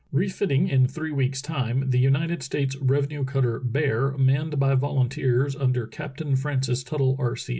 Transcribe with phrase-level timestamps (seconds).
[0.11, 5.55] Refitting in three weeks' time, the United States revenue cutter Beaty manned by volun teers
[5.55, 7.35] under Captain Francis Tuttle, R.